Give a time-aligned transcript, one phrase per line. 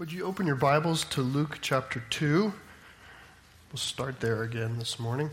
[0.00, 2.54] Would you open your Bibles to Luke chapter 2?
[3.70, 5.28] We'll start there again this morning.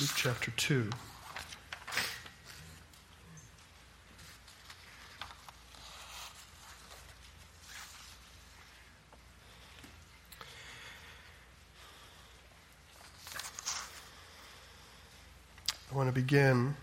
[0.00, 0.90] Luke chapter 2.
[16.12, 16.76] To begin.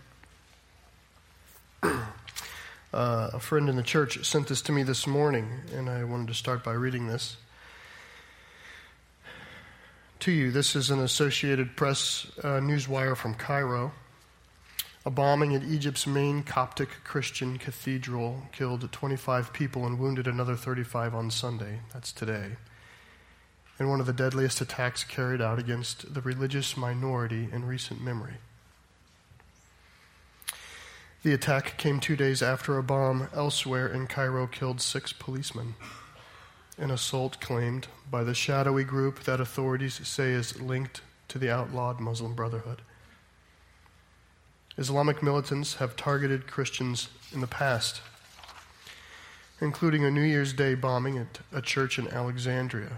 [1.82, 2.00] uh,
[2.92, 6.34] a friend in the church sent this to me this morning, and I wanted to
[6.34, 7.36] start by reading this
[10.20, 10.50] to you.
[10.50, 13.92] This is an Associated Press uh, newswire from Cairo.
[15.06, 21.14] A bombing at Egypt's main Coptic Christian cathedral killed 25 people and wounded another 35
[21.14, 21.80] on Sunday.
[21.94, 22.56] That's today.
[23.78, 28.34] And one of the deadliest attacks carried out against the religious minority in recent memory.
[31.22, 35.74] The attack came two days after a bomb elsewhere in Cairo killed six policemen.
[36.78, 42.00] An assault claimed by the shadowy group that authorities say is linked to the outlawed
[42.00, 42.80] Muslim Brotherhood.
[44.78, 48.00] Islamic militants have targeted Christians in the past,
[49.60, 52.96] including a New Year's Day bombing at a church in Alexandria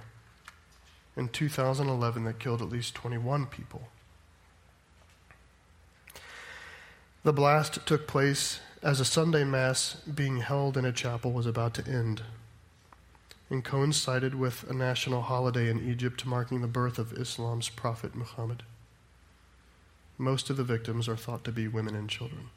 [1.16, 3.89] in 2011 that killed at least 21 people.
[7.24, 11.72] The blast took place as a Sunday Mass being held in a chapel was about
[11.74, 12.22] to end
[13.48, 18.64] and coincided with a national holiday in Egypt marking the birth of Islam's prophet Muhammad.
[20.18, 22.48] Most of the victims are thought to be women and children.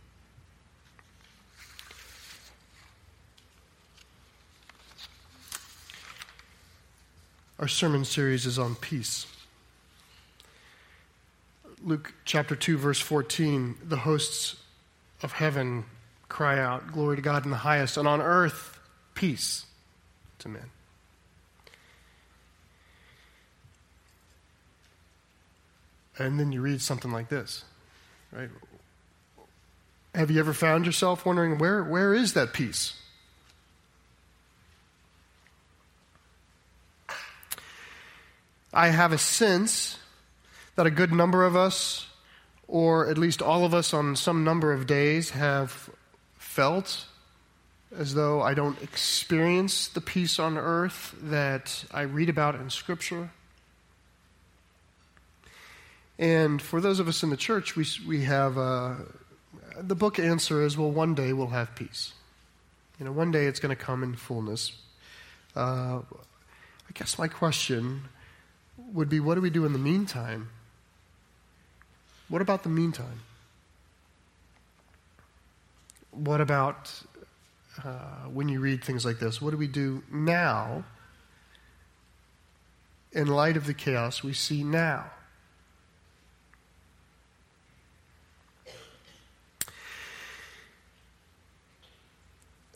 [7.59, 9.27] Our sermon series is on peace.
[11.83, 14.55] Luke chapter 2, verse 14, the hosts
[15.21, 15.85] of heaven
[16.29, 18.79] cry out, Glory to God in the highest, and on earth,
[19.13, 19.65] peace
[20.39, 20.69] to men.
[26.17, 27.65] And then you read something like this,
[28.31, 28.49] right?
[30.13, 32.93] Have you ever found yourself wondering, where, where is that peace?
[38.73, 39.97] I have a sense
[40.75, 42.07] that a good number of us,
[42.67, 45.89] or at least all of us on some number of days, have
[46.37, 47.05] felt
[47.97, 53.29] as though I don't experience the peace on earth that I read about in Scripture.
[56.17, 58.95] And for those of us in the church, we, we have uh,
[59.79, 62.13] the book answer is well, one day we'll have peace.
[62.99, 64.71] You know, one day it's going to come in fullness.
[65.55, 68.03] Uh, I guess my question
[68.93, 70.49] would be what do we do in the meantime?
[72.27, 73.21] What about the meantime?
[76.11, 76.91] What about
[77.83, 79.41] uh, when you read things like this?
[79.41, 80.85] What do we do now
[83.11, 85.05] in light of the chaos we see now?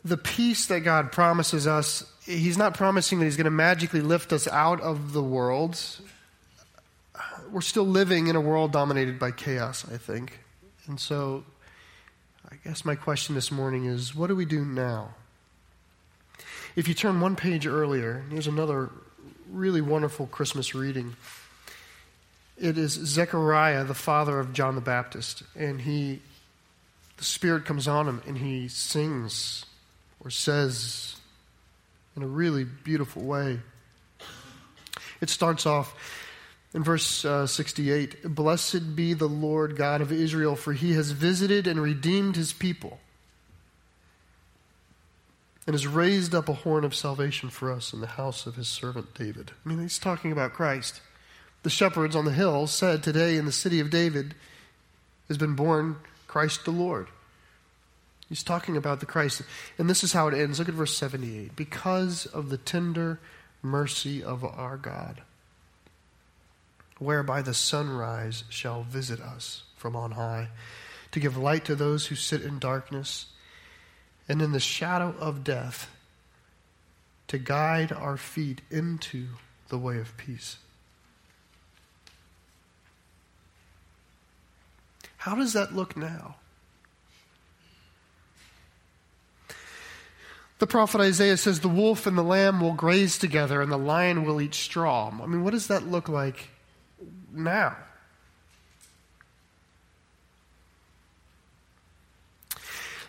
[0.02, 4.32] The peace that God promises us, He's not promising that He's going to magically lift
[4.32, 5.78] us out of the world
[7.50, 10.40] we're still living in a world dominated by chaos, I think.
[10.86, 11.44] And so
[12.50, 15.14] I guess my question this morning is what do we do now?
[16.76, 18.90] If you turn one page earlier, here's another
[19.50, 21.16] really wonderful Christmas reading.
[22.56, 26.20] It is Zechariah, the father of John the Baptist, and he
[27.16, 29.66] the Spirit comes on him and he sings
[30.24, 31.16] or says
[32.16, 33.60] in a really beautiful way.
[35.20, 35.94] It starts off
[36.72, 41.66] in verse uh, 68, Blessed be the Lord God of Israel, for he has visited
[41.66, 43.00] and redeemed his people
[45.66, 48.68] and has raised up a horn of salvation for us in the house of his
[48.68, 49.52] servant David.
[49.64, 51.00] I mean, he's talking about Christ.
[51.62, 54.34] The shepherds on the hill said, Today in the city of David
[55.28, 57.08] has been born Christ the Lord.
[58.28, 59.42] He's talking about the Christ.
[59.76, 60.60] And this is how it ends.
[60.60, 61.56] Look at verse 78.
[61.56, 63.18] Because of the tender
[63.60, 65.22] mercy of our God
[67.00, 70.48] whereby the sunrise shall visit us from on high,
[71.10, 73.26] to give light to those who sit in darkness
[74.28, 75.90] and in the shadow of death,
[77.26, 79.26] to guide our feet into
[79.68, 80.58] the way of peace.
[85.16, 86.36] How does that look now?
[90.58, 94.24] The prophet Isaiah says the wolf and the lamb will graze together and the lion
[94.24, 95.10] will eat straw.
[95.10, 96.50] I mean, what does that look like
[97.32, 97.76] now.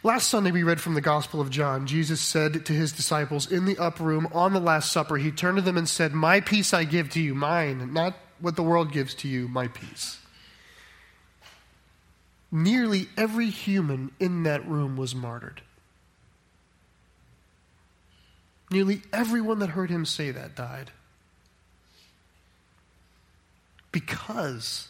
[0.03, 1.85] Last Sunday, we read from the Gospel of John.
[1.85, 5.57] Jesus said to his disciples in the upper room on the Last Supper, He turned
[5.57, 8.91] to them and said, My peace I give to you, mine, not what the world
[8.91, 10.17] gives to you, my peace.
[12.51, 15.61] Nearly every human in that room was martyred.
[18.71, 20.91] Nearly everyone that heard him say that died.
[23.91, 24.87] Because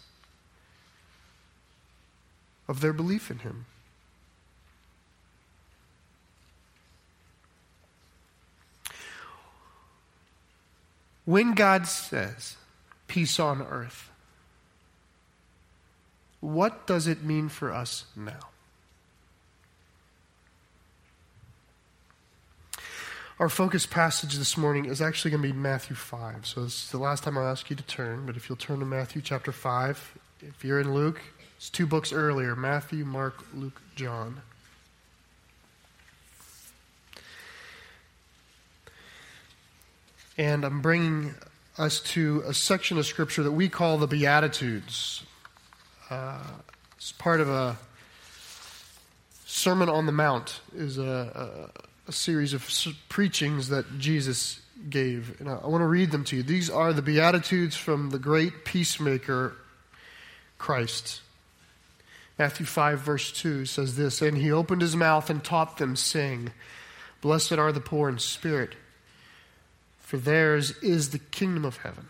[2.67, 3.65] of their belief in him.
[11.25, 12.55] When God says,
[13.07, 14.09] peace on earth,
[16.39, 18.50] what does it mean for us now?
[23.41, 26.45] Our focus passage this morning is actually going to be Matthew 5.
[26.45, 28.77] So this is the last time I'll ask you to turn, but if you'll turn
[28.81, 31.19] to Matthew chapter 5, if you're in Luke,
[31.57, 34.41] it's two books earlier Matthew, Mark, Luke, John.
[40.37, 41.33] And I'm bringing
[41.79, 45.23] us to a section of Scripture that we call the Beatitudes.
[46.11, 46.43] Uh,
[46.95, 47.79] it's part of a
[49.47, 52.67] Sermon on the Mount, is a, a, a series of
[53.09, 54.59] preachings that Jesus
[54.89, 55.39] gave.
[55.39, 56.43] And I, I want to read them to you.
[56.43, 59.55] These are the Beatitudes from the great peacemaker,
[60.57, 61.21] Christ.
[62.37, 66.51] Matthew 5, verse 2 says this And he opened his mouth and taught them, saying,
[67.21, 68.75] Blessed are the poor in spirit
[70.11, 72.09] for theirs is the kingdom of heaven.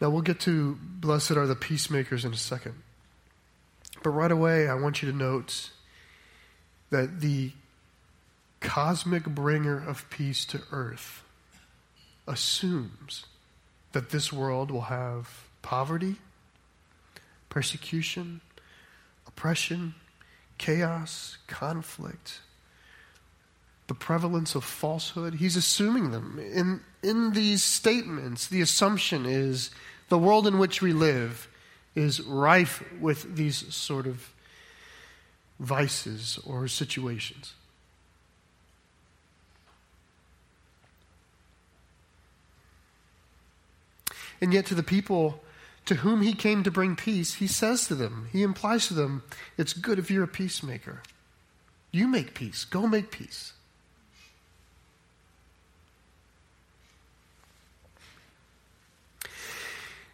[0.00, 2.74] Now, we'll get to blessed are the peacemakers in a second.
[4.02, 5.70] But right away, I want you to note
[6.90, 7.52] that the
[8.60, 11.22] cosmic bringer of peace to earth
[12.26, 13.26] assumes
[13.92, 16.16] that this world will have poverty,
[17.48, 18.40] persecution,
[19.26, 19.94] oppression,
[20.58, 22.40] chaos, conflict,
[23.86, 25.34] the prevalence of falsehood.
[25.34, 26.38] He's assuming them.
[26.38, 29.70] In, in these statements, the assumption is
[30.08, 31.48] the world in which we live
[31.94, 34.32] is rife with these sort of
[35.58, 37.54] vices or situations.
[44.40, 45.42] And yet, to the people
[45.86, 49.22] to whom he came to bring peace, he says to them, he implies to them,
[49.56, 51.02] it's good if you're a peacemaker.
[51.90, 52.66] You make peace.
[52.66, 53.54] Go make peace.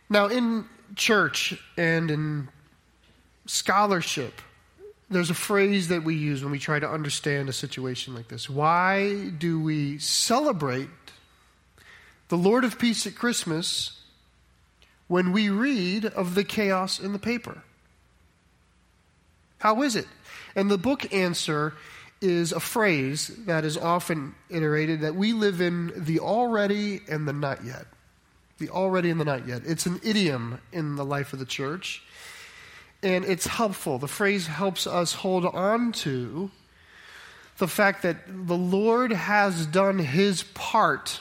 [0.09, 2.49] Now, in church and in
[3.47, 4.41] scholarship,
[5.11, 8.49] there's a phrase that we use when we try to understand a situation like this.
[8.49, 10.89] Why do we celebrate
[12.29, 14.01] the Lord of Peace at Christmas
[15.09, 17.63] when we read of the chaos in the paper?
[19.59, 20.07] How is it?
[20.55, 21.75] And the book answer
[22.21, 27.33] is a phrase that is often iterated that we live in the already and the
[27.33, 27.87] not yet
[28.59, 29.63] the already and the not yet.
[29.65, 32.03] It's an idiom in the life of the church,
[33.03, 33.99] and it's helpful.
[33.99, 36.51] The phrase helps us hold on to
[37.59, 41.21] the fact that the Lord has done his part,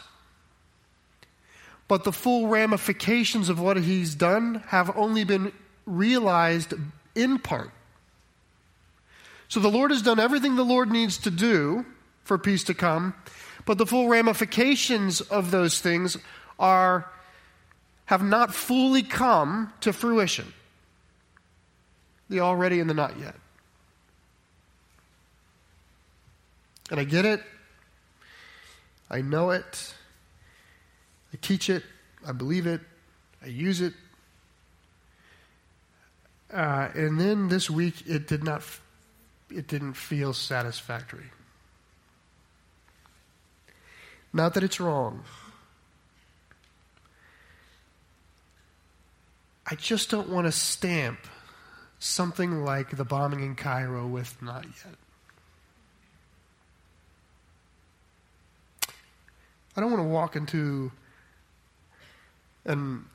[1.87, 5.51] but the full ramifications of what he's done have only been
[5.85, 6.73] realized
[7.15, 7.71] in part.
[9.47, 11.85] So the Lord has done everything the Lord needs to do
[12.23, 13.13] for peace to come,
[13.65, 16.17] but the full ramifications of those things
[16.57, 17.07] are
[18.05, 20.53] have not fully come to fruition.
[22.29, 23.35] The already and the not yet.
[26.91, 27.41] And I get it.
[29.09, 29.93] I know it.
[31.33, 31.83] I teach it.
[32.25, 32.81] I believe it.
[33.43, 33.93] I use it.
[36.51, 38.63] Uh, and then this week, it did not
[39.49, 41.29] it didn't feel satisfactory.
[44.31, 45.23] Not that it's wrong.
[49.65, 51.19] I just don't want to stamp
[51.99, 54.95] something like the bombing in Cairo with not yet.
[59.75, 60.91] I don't want to walk into
[62.65, 63.05] an,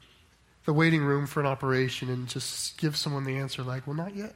[0.65, 4.17] the waiting room for an operation and just give someone the answer like, well, not
[4.17, 4.35] yet.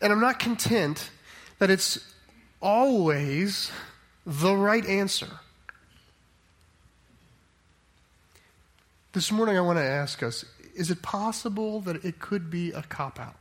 [0.00, 1.10] And I'm not content
[1.58, 1.98] that it's
[2.60, 3.70] always
[4.26, 5.28] the right answer.
[9.12, 12.82] This morning, I want to ask us is it possible that it could be a
[12.82, 13.36] cop out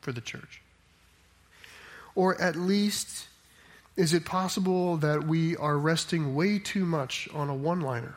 [0.00, 0.62] for the church?
[2.14, 3.26] Or at least,
[3.96, 8.14] is it possible that we are resting way too much on a one liner?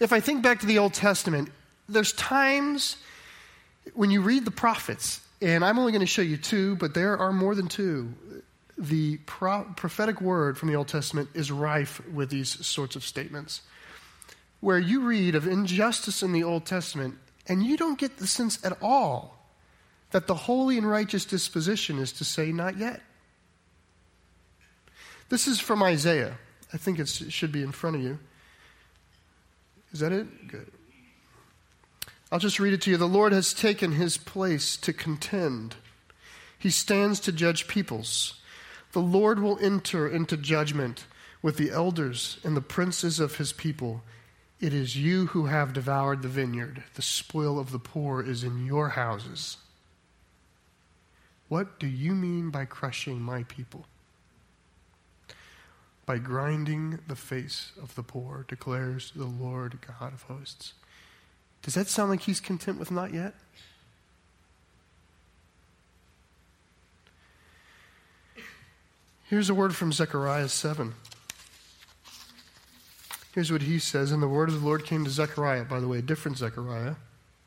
[0.00, 1.50] If I think back to the Old Testament,
[1.88, 2.96] there's times
[3.92, 7.18] when you read the prophets, and I'm only going to show you two, but there
[7.18, 8.14] are more than two.
[8.78, 13.62] The pro- prophetic word from the Old Testament is rife with these sorts of statements.
[14.60, 18.64] Where you read of injustice in the Old Testament, and you don't get the sense
[18.64, 19.36] at all
[20.10, 23.02] that the holy and righteous disposition is to say, not yet.
[25.28, 26.38] This is from Isaiah.
[26.72, 28.18] I think it should be in front of you.
[29.92, 30.48] Is that it?
[30.48, 30.70] Good.
[32.34, 32.96] I'll just read it to you.
[32.96, 35.76] The Lord has taken his place to contend,
[36.58, 38.40] he stands to judge peoples.
[38.90, 41.06] The Lord will enter into judgment
[41.42, 44.02] with the elders and the princes of his people.
[44.58, 46.82] It is you who have devoured the vineyard.
[46.94, 49.58] The spoil of the poor is in your houses.
[51.46, 53.86] What do you mean by crushing my people?
[56.04, 60.72] By grinding the face of the poor, declares the Lord God of hosts.
[61.64, 63.34] Does that sound like he's content with not yet?
[69.24, 70.94] Here's a word from Zechariah 7.
[73.34, 74.12] Here's what he says.
[74.12, 76.96] And the word of the Lord came to Zechariah, by the way, a different Zechariah,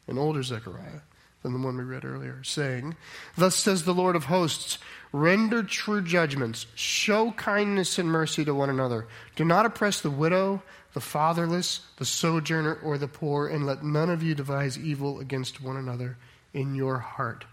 [0.07, 1.01] an older Zechariah
[1.43, 2.95] than the one we read earlier, saying,
[3.37, 4.79] Thus says the Lord of hosts,
[5.13, 9.07] render true judgments, show kindness and mercy to one another.
[9.35, 10.63] Do not oppress the widow
[10.97, 15.61] the fatherless, the sojourner, or the poor, and let none of you devise evil against
[15.61, 16.17] one another
[16.55, 17.45] in your heart.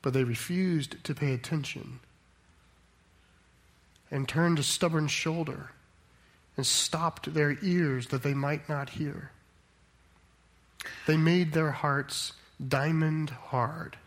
[0.00, 2.00] But they refused to pay attention
[4.10, 5.72] and turned a stubborn shoulder
[6.56, 9.30] and stopped their ears that they might not hear.
[11.06, 12.32] They made their hearts
[12.66, 13.98] diamond hard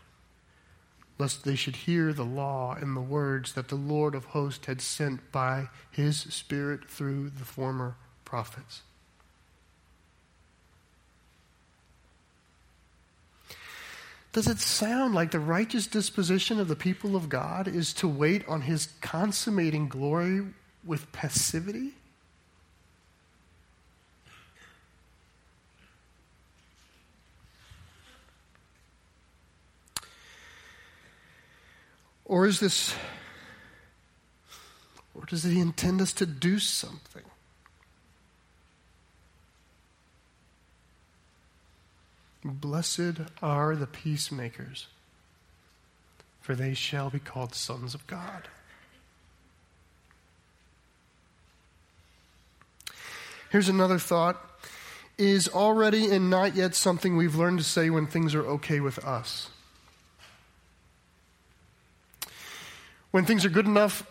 [1.21, 4.81] lest they should hear the law and the words that the Lord of hosts had
[4.81, 8.81] sent by his Spirit through the former prophets.
[14.33, 18.43] Does it sound like the righteous disposition of the people of God is to wait
[18.47, 20.41] on his consummating glory
[20.83, 21.91] with passivity?
[32.31, 32.95] Or is this,
[35.13, 37.23] or does he intend us to do something?
[42.45, 44.87] Blessed are the peacemakers,
[46.39, 48.47] for they shall be called sons of God.
[53.49, 54.41] Here's another thought
[55.17, 58.99] is already and not yet something we've learned to say when things are okay with
[58.99, 59.49] us.
[63.11, 64.05] When things are good enough,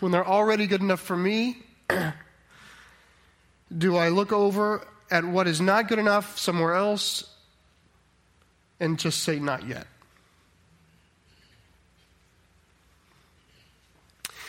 [0.00, 1.58] when they're already good enough for me,
[3.76, 7.24] do I look over at what is not good enough somewhere else
[8.78, 9.86] and just say, not yet?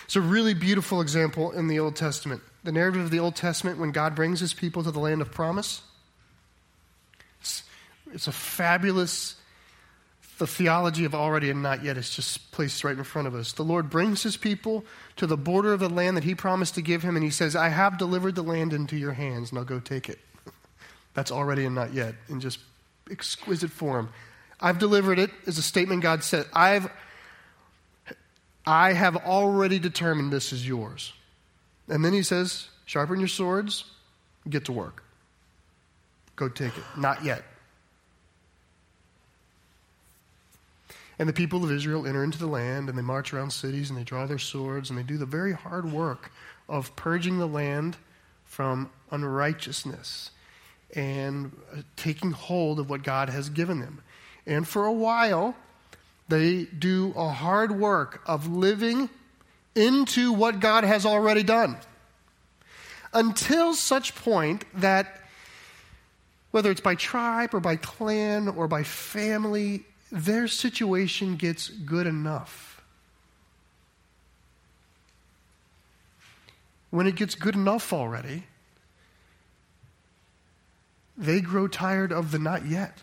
[0.05, 2.41] It's a really beautiful example in the Old Testament.
[2.63, 5.31] The narrative of the Old Testament when God brings his people to the land of
[5.31, 5.81] promise.
[7.41, 7.63] It's,
[8.13, 9.35] it's a fabulous
[10.37, 13.53] the theology of already and not yet is just placed right in front of us.
[13.53, 14.83] The Lord brings his people
[15.17, 17.55] to the border of the land that he promised to give him, and he says,
[17.55, 19.53] I have delivered the land into your hands.
[19.53, 20.19] Now go take it.
[21.13, 22.59] That's already and not yet in just
[23.11, 24.09] exquisite form.
[24.59, 26.45] I've delivered it is a statement God said.
[26.53, 26.89] I've
[28.65, 31.13] I have already determined this is yours.
[31.89, 33.83] And then he says, sharpen your swords,
[34.49, 35.03] get to work.
[36.37, 36.83] Go take it.
[36.97, 37.43] Not yet.
[41.23, 43.97] And the people of Israel enter into the land and they march around cities and
[43.97, 46.33] they draw their swords and they do the very hard work
[46.67, 47.95] of purging the land
[48.43, 50.31] from unrighteousness
[50.93, 54.01] and uh, taking hold of what God has given them.
[54.45, 55.55] And for a while,
[56.27, 59.09] they do a hard work of living
[59.75, 61.77] into what God has already done.
[63.13, 65.21] Until such point that,
[66.51, 72.81] whether it's by tribe or by clan or by family, their situation gets good enough.
[76.91, 78.43] When it gets good enough already,
[81.17, 82.99] they grow tired of the not yet.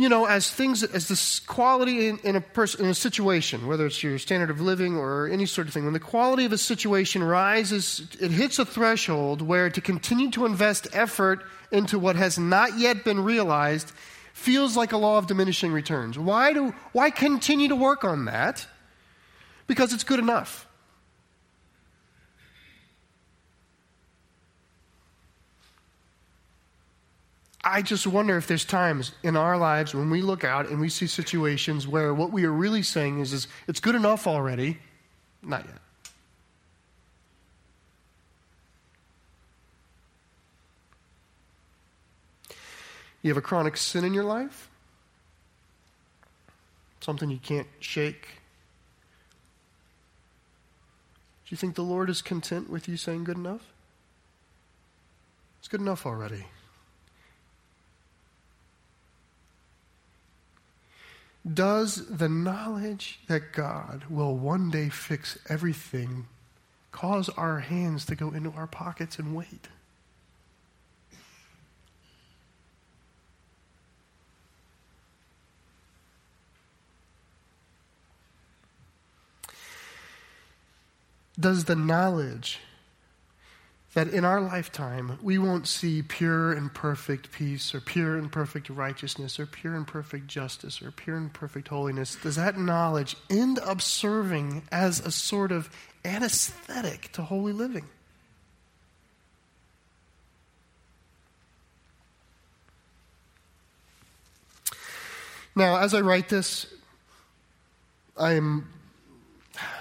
[0.00, 3.84] you know, as things, as this quality in, in, a person, in a situation, whether
[3.84, 6.58] it's your standard of living or any sort of thing, when the quality of a
[6.58, 12.38] situation rises, it hits a threshold where to continue to invest effort into what has
[12.38, 13.92] not yet been realized
[14.32, 16.18] feels like a law of diminishing returns.
[16.18, 18.66] Why do, why continue to work on that?
[19.66, 20.66] Because it's good enough.
[27.62, 30.88] I just wonder if there's times in our lives when we look out and we
[30.88, 34.78] see situations where what we are really saying is, is it's good enough already.
[35.42, 35.89] Not yet.
[43.22, 44.68] You have a chronic sin in your life?
[47.00, 48.22] Something you can't shake?
[51.44, 53.72] Do you think the Lord is content with you saying good enough?
[55.58, 56.46] It's good enough already.
[61.52, 66.26] Does the knowledge that God will one day fix everything
[66.92, 69.68] cause our hands to go into our pockets and wait?
[81.40, 82.60] Does the knowledge
[83.94, 88.68] that in our lifetime we won't see pure and perfect peace or pure and perfect
[88.68, 93.58] righteousness or pure and perfect justice or pure and perfect holiness, does that knowledge end
[93.60, 95.70] up serving as a sort of
[96.04, 97.86] anesthetic to holy living?
[105.56, 106.66] Now, as I write this,
[108.16, 108.68] I am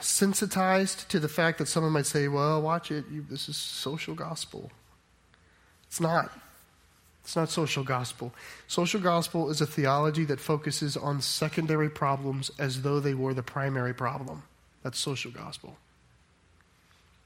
[0.02, 4.16] sensitized to the fact that someone might say, well, watch it, you, this is social
[4.16, 4.72] gospel.
[5.88, 6.32] It's not.
[7.24, 8.34] It's not social gospel.
[8.68, 13.44] Social gospel is a theology that focuses on secondary problems as though they were the
[13.44, 14.44] primary problem.
[14.84, 15.78] That's social gospel.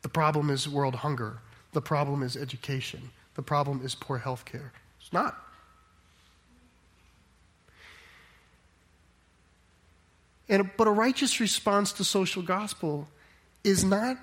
[0.02, 1.40] The problem is world hunger.
[1.72, 3.12] The problem is education.
[3.36, 4.74] The problem is poor health care.
[5.00, 5.42] It's not.
[10.50, 13.08] And, but a righteous response to social gospel
[13.64, 14.18] is not,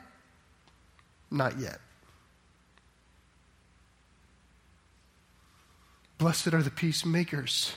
[1.31, 1.81] not yet.
[6.19, 7.73] Blessed are the peacemakers,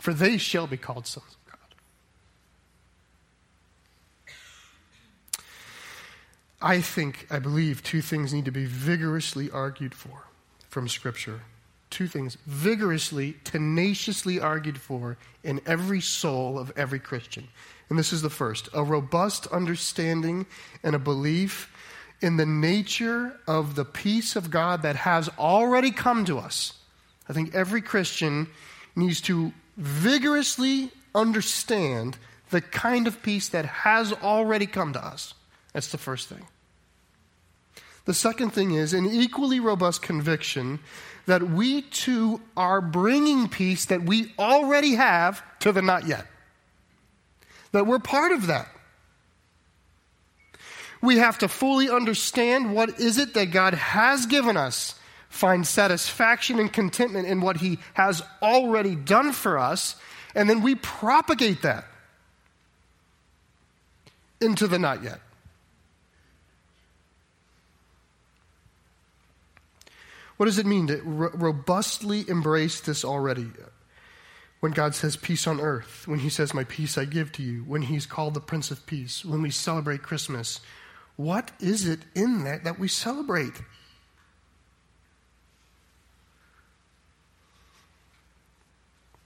[0.00, 1.58] for they shall be called sons of God.
[6.60, 10.24] I think, I believe, two things need to be vigorously argued for
[10.68, 11.42] from Scripture
[11.98, 17.48] two things vigorously, tenaciously argued for in every soul of every Christian.
[17.90, 20.46] And this is the first a robust understanding
[20.84, 21.74] and a belief
[22.20, 26.74] in the nature of the peace of God that has already come to us.
[27.28, 28.46] I think every Christian
[28.94, 32.16] needs to vigorously understand
[32.50, 35.34] the kind of peace that has already come to us.
[35.72, 36.46] That's the first thing.
[38.04, 40.80] The second thing is an equally robust conviction
[41.26, 46.26] that we too are bringing peace that we already have to the not yet.
[47.72, 48.68] That we're part of that.
[51.02, 54.94] We have to fully understand what is it that God has given us,
[55.28, 59.96] find satisfaction and contentment in what He has already done for us,
[60.34, 61.84] and then we propagate that
[64.40, 65.20] into the not yet.
[70.38, 73.50] What does it mean to ro- robustly embrace this already?
[74.60, 77.64] When God says peace on earth, when He says, My peace I give to you,
[77.64, 80.60] when He's called the Prince of Peace, when we celebrate Christmas,
[81.16, 83.54] what is it in that that we celebrate?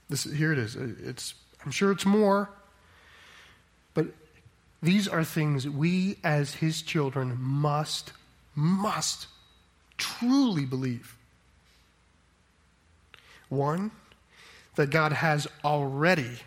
[0.09, 0.77] This, here it is.
[0.77, 2.51] Uh, it's, I'm sure it's more,
[3.93, 4.07] but
[4.83, 8.15] these are things we as His children must,
[8.55, 9.27] must
[10.23, 11.17] truly believe.
[13.49, 13.91] One,
[14.77, 16.39] that God has already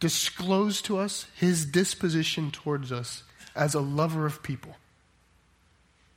[0.00, 3.22] disclosed to us his disposition towards us
[3.54, 4.76] as a lover of people.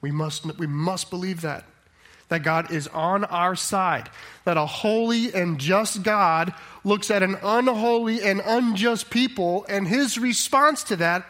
[0.02, 1.66] We must, we must believe that.
[2.28, 4.10] That God is on our side.
[4.46, 10.18] That a holy and just God looks at an unholy and unjust people, and his
[10.18, 11.26] response to that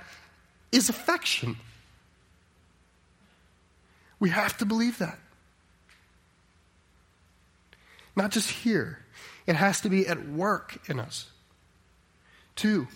[0.71, 1.55] is affection.
[4.19, 5.17] We have to believe that.
[8.15, 8.99] Not just here,
[9.47, 11.27] it has to be at work in us.
[12.55, 12.87] Two,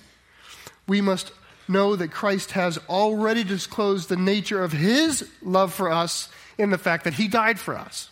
[0.88, 1.32] we must
[1.68, 6.78] know that Christ has already disclosed the nature of his love for us in the
[6.78, 8.10] fact that he died for us.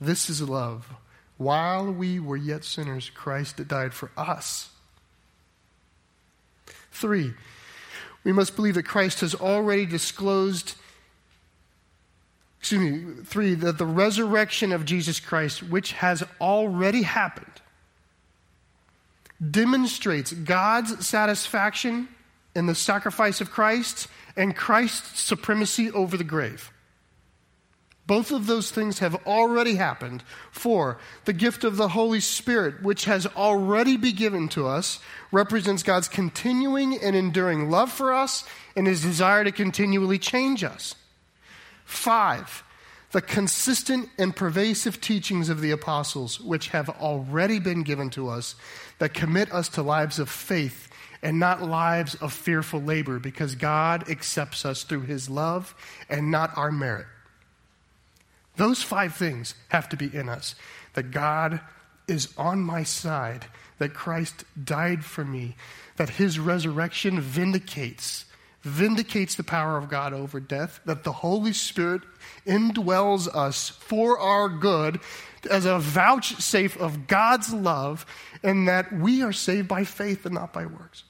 [0.00, 0.92] This is love.
[1.36, 4.70] While we were yet sinners, Christ died for us.
[6.90, 7.32] Three,
[8.24, 10.74] we must believe that Christ has already disclosed,
[12.62, 17.60] excuse me, three, that the resurrection of Jesus Christ, which has already happened,
[19.50, 22.06] demonstrates God's satisfaction
[22.54, 26.72] in the sacrifice of Christ and Christ's supremacy over the grave.
[28.06, 30.22] Both of those things have already happened.
[30.52, 35.00] For the gift of the Holy Spirit, which has already been given to us,
[35.32, 38.44] represents God's continuing and enduring love for us
[38.76, 40.94] and his desire to continually change us.
[41.92, 42.64] Five,
[43.10, 48.56] the consistent and pervasive teachings of the apostles, which have already been given to us,
[48.98, 50.88] that commit us to lives of faith
[51.22, 55.74] and not lives of fearful labor, because God accepts us through his love
[56.08, 57.06] and not our merit.
[58.56, 60.54] Those five things have to be in us
[60.94, 61.60] that God
[62.08, 63.46] is on my side,
[63.78, 65.56] that Christ died for me,
[65.96, 68.24] that his resurrection vindicates
[68.62, 72.02] vindicates the power of God over death, that the Holy Spirit
[72.46, 75.00] indwells us for our good
[75.50, 78.06] as a vouchsafe of God's love,
[78.42, 81.02] and that we are saved by faith and not by works.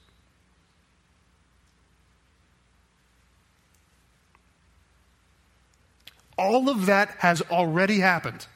[6.38, 8.46] All of that has already happened.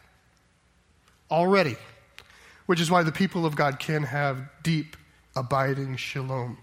[1.31, 1.77] Already.
[2.65, 4.97] Which is why the people of God can have deep,
[5.37, 6.59] abiding shalom.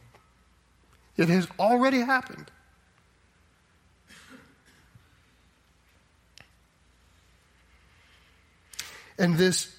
[1.15, 2.49] It has already happened.
[9.17, 9.75] And this,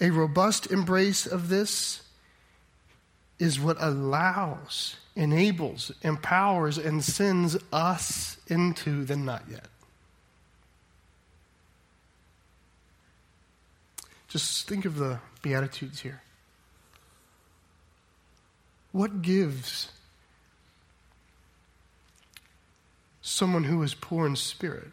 [0.00, 2.02] a robust embrace of this,
[3.38, 9.66] is what allows, enables, empowers, and sends us into the not yet.
[14.28, 16.22] Just think of the Beatitudes here.
[18.92, 19.90] What gives
[23.22, 24.92] someone who is poor in spirit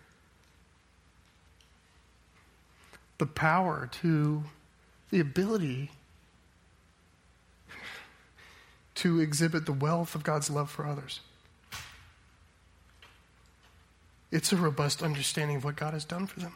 [3.18, 4.44] the power to,
[5.10, 5.92] the ability
[8.96, 11.20] to exhibit the wealth of God's love for others?
[14.32, 16.54] It's a robust understanding of what God has done for them.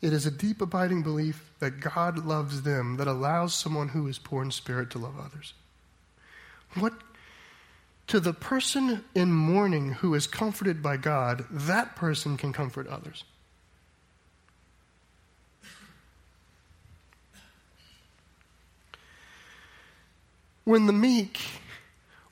[0.00, 4.18] It is a deep, abiding belief that God loves them that allows someone who is
[4.18, 5.54] poor in spirit to love others.
[6.74, 6.92] What
[8.08, 13.24] to the person in mourning who is comforted by God, that person can comfort others.
[20.64, 21.40] When the meek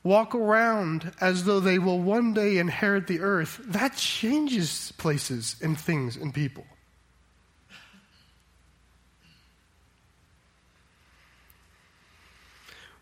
[0.03, 5.79] walk around as though they will one day inherit the earth, that changes places and
[5.79, 6.65] things and people.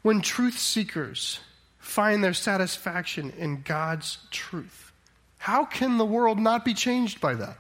[0.05, 1.39] when truth seekers
[1.86, 4.91] find their satisfaction in God's truth.
[5.38, 7.58] How can the world not be changed by that?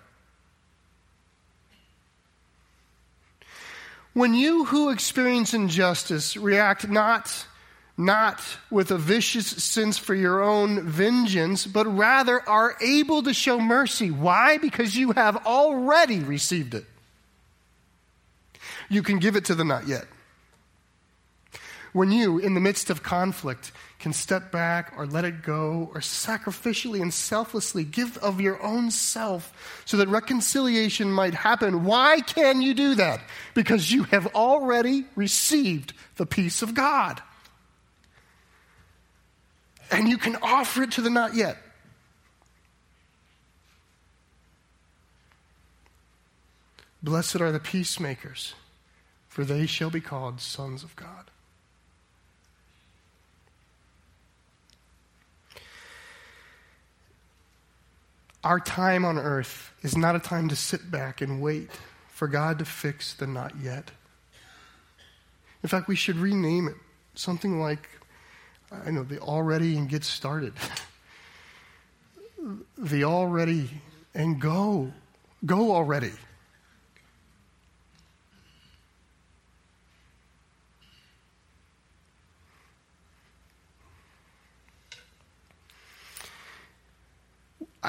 [4.13, 7.45] When you who experience injustice react not
[7.97, 13.57] not with a vicious sense for your own vengeance, but rather are able to show
[13.57, 14.11] mercy.
[14.11, 14.57] Why?
[14.57, 16.83] Because you have already received it.
[18.89, 20.05] You can give it to the not yet.
[21.93, 23.71] When you, in the midst of conflict,
[24.05, 28.91] can step back or let it go or sacrificially and selflessly give of your own
[28.91, 33.19] self so that reconciliation might happen, why can you do that?
[33.55, 37.19] Because you have already received the peace of God.
[39.89, 41.57] And you can offer it to the not yet.
[47.01, 48.53] Blessed are the peacemakers,
[49.27, 51.31] for they shall be called sons of God.
[58.45, 61.71] Our time on earth is not a time to sit back and wait
[62.09, 63.89] for God to fix the not yet.
[65.63, 66.75] In fact, we should rename it
[67.15, 67.89] something like,
[68.71, 70.53] I know, the already and get started.
[72.77, 73.81] the already
[74.13, 74.93] and go.
[75.43, 76.13] Go already.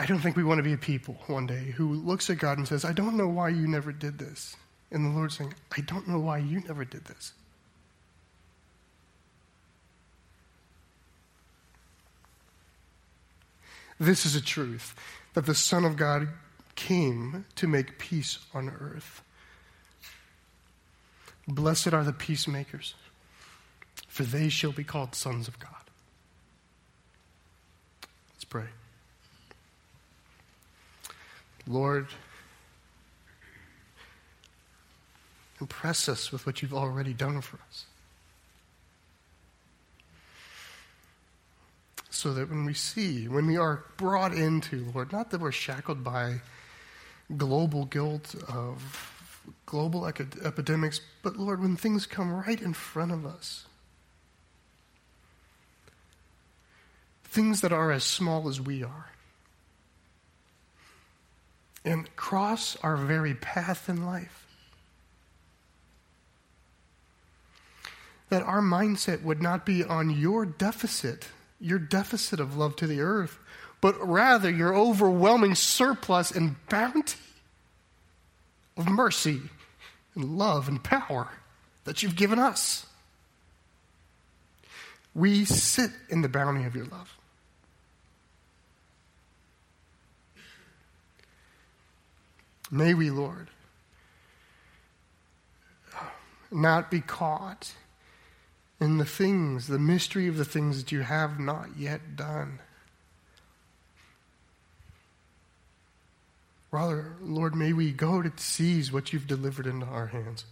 [0.07, 2.59] I don't think we want to be a people one day who looks at God
[2.59, 4.55] and says, I don't know why you never did this.
[4.93, 7.33] And the Lord's saying, I don't know why you never did this.
[13.99, 14.95] This is a truth
[15.35, 16.29] that the Son of God
[16.77, 19.23] came to make peace on earth.
[21.49, 22.95] Blessed are the peacemakers,
[24.07, 25.73] for they shall be called sons of God.
[28.35, 28.67] Let's pray.
[31.67, 32.07] Lord,
[35.61, 37.87] impress us with what you've already done for us.
[42.11, 46.03] So that when we see, when we are brought into, Lord, not that we're shackled
[46.03, 46.41] by
[47.37, 49.13] global guilt of
[49.67, 53.67] global epidemics, but Lord, when things come right in front of us,
[57.25, 59.11] things that are as small as we are,
[61.87, 64.45] and cross our very path in life.
[68.29, 71.29] That our mindset would not be on your deficit,
[71.61, 73.39] your deficit of love to the earth,
[73.81, 77.17] but rather your overwhelming surplus and bounty
[78.77, 79.41] of mercy
[80.17, 81.29] and love and power
[81.85, 82.85] that you've given us.
[85.15, 87.17] We sit in the bounty of your love.
[92.71, 93.49] May we, Lord,
[96.51, 97.75] not be caught
[98.81, 102.59] in the things, the mystery of the things that you have not yet done.
[106.71, 110.45] Rather, Lord, may we go to seize what you've delivered into our hands.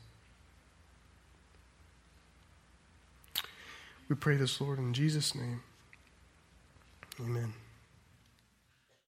[4.08, 5.62] We pray this, Lord, in Jesus' name.
[7.20, 7.54] Amen.